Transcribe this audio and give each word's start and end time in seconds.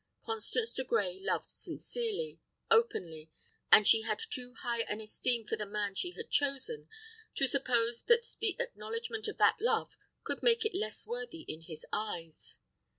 Constance 0.25 0.73
de 0.73 0.83
Grey 0.83 1.19
loved 1.19 1.51
sincerely, 1.51 2.39
openly, 2.71 3.29
and 3.71 3.87
she 3.87 4.01
had 4.01 4.19
too 4.31 4.55
high 4.63 4.81
an 4.89 4.99
esteem 4.99 5.45
for 5.45 5.55
the 5.55 5.65
man 5.67 5.93
she 5.93 6.13
had 6.13 6.31
chosen, 6.31 6.89
to 7.35 7.45
suppose 7.47 8.01
that 8.05 8.33
the 8.39 8.55
acknowledgment 8.59 9.27
of 9.27 9.37
that 9.37 9.57
love 9.61 9.95
could 10.23 10.41
make 10.41 10.65
it 10.65 10.73
less 10.73 11.05
worthy 11.05 11.41
in 11.41 11.61
his 11.61 11.85
eyes. 11.93 12.57